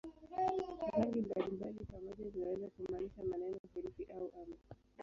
Rangi 0.93 1.21
mbalimbali 1.21 1.85
pamoja 1.91 2.29
zinaweza 2.29 2.67
kumaanisha 2.67 3.23
maneno, 3.23 3.57
herufi 3.73 4.07
au 4.13 4.31
amri. 4.41 4.59